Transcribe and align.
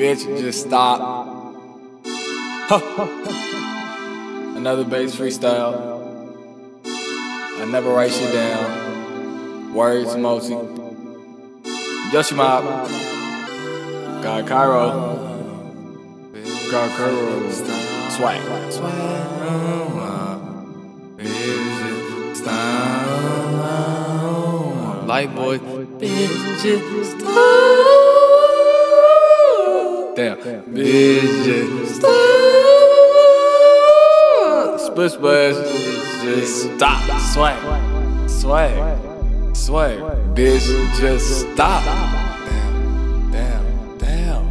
Bitch, 0.00 0.24
just 0.40 0.62
stop. 0.62 0.98
Another 4.56 4.82
bass 4.82 5.14
freestyle. 5.14 5.76
I 6.86 7.66
never 7.66 7.90
write 7.90 8.10
shit 8.10 8.32
down. 8.32 9.74
Words, 9.74 10.14
Mosi. 10.14 10.56
Yoshi 12.14 12.34
Mob. 12.34 12.64
GodKyro. 14.24 15.20
God 16.70 16.90
Cairo. 16.96 17.50
Swag. 18.08 18.40
Light 25.06 25.34
boy. 25.34 25.58
Bitches. 25.98 27.99
Damn. 30.20 30.62
Bitches. 30.74 32.02
Splish 34.78 35.12
splash. 35.12 35.54
Just 36.22 36.76
stop. 36.76 37.20
Swag. 37.32 38.28
Swag. 38.28 39.56
Swag. 39.56 39.98
Bitch, 40.34 40.66
just 40.98 41.52
stop. 41.54 41.84
Damn. 42.44 43.30
Damn. 43.32 43.98
Damn. 43.98 44.44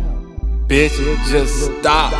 Bitch, 0.67 0.97
just 1.29 1.79
stop. 1.79 2.13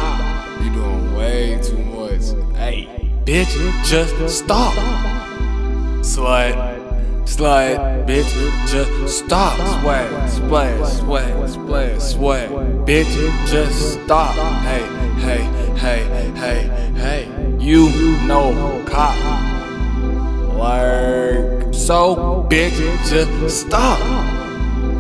You 0.62 0.70
doing 0.72 1.16
way 1.16 1.60
too 1.64 1.78
much. 1.80 2.56
Hey. 2.56 2.88
Bitch, 3.26 3.56
just 3.84 4.46
stop. 4.46 4.76
Slut. 6.04 6.69
Slut, 7.30 8.08
bitch, 8.08 8.34
just 8.68 9.26
stop. 9.26 9.56
Swag, 9.82 10.30
splash, 10.30 10.94
swag, 10.98 11.48
splash, 11.48 12.02
swag. 12.02 12.50
Bitch, 12.88 13.14
just 13.48 14.04
stop. 14.04 14.34
Hey, 14.64 14.82
hey, 15.22 15.44
hey, 15.78 16.02
hey, 16.34 16.64
hey. 16.96 17.28
You 17.60 17.88
know 18.26 18.84
cop. 18.88 19.16
Like, 20.56 21.72
so, 21.72 22.48
bitch, 22.50 22.80
just 23.08 23.68
stop. 23.68 24.00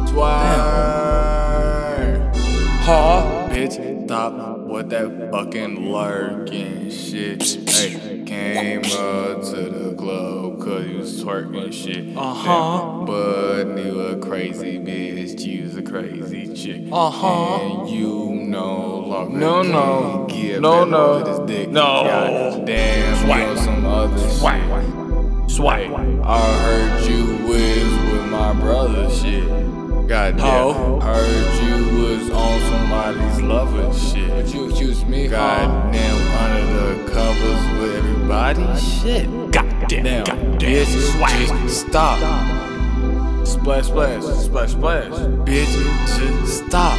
Swag. 0.10 0.60
Huh? 2.86 3.50
Bitch, 3.50 4.06
stop 4.06 4.60
with 4.68 4.90
that 4.92 5.32
fucking 5.32 5.92
lurking 5.92 6.89
shit. 7.20 7.70
Hey, 7.70 8.24
came 8.26 8.80
up 8.80 9.42
to 9.44 9.70
the 9.70 9.96
club 9.98 10.60
cause 10.62 10.86
you 10.88 10.98
was 11.00 11.24
twerking 11.24 11.72
shit. 11.74 12.18
Uh 12.18 12.34
huh. 12.34 13.04
But 13.06 13.78
you 13.78 14.00
a 14.02 14.18
crazy 14.18 14.80
bitch, 14.80 15.40
you 15.46 15.64
was 15.64 15.78
a 15.78 15.82
crazy 15.84 16.54
chick. 16.56 16.88
Uh 16.92 17.10
huh. 17.10 17.60
And 17.62 17.90
you 17.90 18.36
no 18.48 19.00
longer 19.00 19.38
No, 19.38 19.62
no. 19.64 20.28
give 20.30 20.62
No, 20.62 20.86
no. 20.86 21.20
to 21.20 21.26
this 21.26 21.40
dick. 21.48 21.70
No. 21.70 21.82
God 21.82 22.66
damn, 22.66 23.16
Swipe. 23.26 23.40
you 23.40 23.46
on 23.48 23.58
some 23.58 23.86
other 23.86 24.20
shit. 24.20 25.52
Swipe. 25.52 25.92
I 26.24 26.60
heard 26.64 27.10
you 27.10 27.26
was 27.48 28.14
with 28.14 28.26
my 28.32 28.54
brother 28.54 29.10
shit. 29.10 29.44
Goddamn. 30.10 30.40
Ho. 30.40 31.00
Heard 31.02 31.64
you 31.64 32.02
was 32.02 32.32
on 32.32 32.60
somebody's 32.62 33.42
lover 33.44 33.94
shit. 33.94 34.28
But 34.28 34.52
you 34.52 34.68
accused 34.68 35.08
me, 35.08 35.28
Goddamn, 35.28 36.18
under 36.34 36.74
the 36.74 37.12
covers 37.12 37.80
with 37.80 37.96
everybody 37.96 38.80
shit. 38.80 39.28
Goddamn. 39.52 39.88
Damn, 39.88 40.26
Goddamn. 40.26 40.58
bitch, 40.58 41.16
Swag. 41.16 41.48
just 41.48 41.88
stop. 41.88 42.18
Splash, 43.46 43.86
splash, 43.86 44.24
splash, 44.24 44.72
splash. 44.72 45.12
Bitch, 45.46 45.74
just 46.18 46.66
stop. 46.66 46.98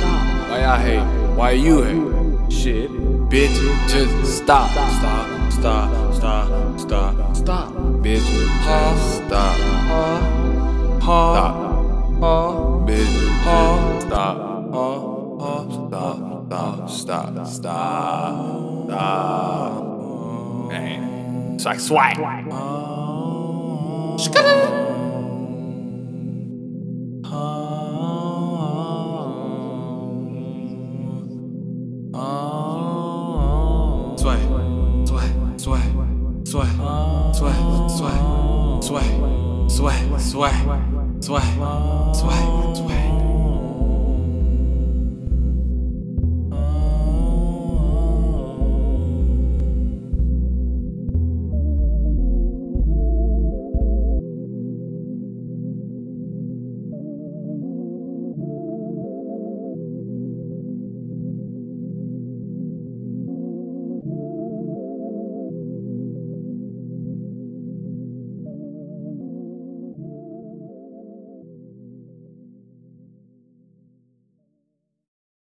Why 0.48 0.64
I 0.64 0.78
hate? 0.78 1.34
Why 1.34 1.50
you 1.50 1.82
hate? 1.82 2.52
Shit. 2.52 2.92
Bitch, 3.28 3.56
just 3.88 4.36
stop. 4.36 4.70
Stop, 4.70 5.50
stop, 5.50 6.14
stop, 6.14 6.78
stop, 6.78 7.36
stop. 7.36 7.72
Bitch, 8.04 8.22
just 8.64 9.16
stop. 9.26 9.56
Huh? 9.90 11.00
Huh? 11.00 11.34
Stop. 11.34 11.59
oh, 14.80 15.36
oh, 15.40 15.88
stop, 15.88 16.88
stop, 16.90 16.90
stop, 16.90 17.46
stop, 17.46 18.84
stop. 18.86 19.72
Dang. 20.70 21.58
Swag, 21.58 21.80
sway, 21.80 22.14
sway, 36.50 36.66
sway, 39.68 39.98
sway, 40.18 40.52
sway, 41.20 41.42
sway, 42.12 42.44
sway. 42.74 43.19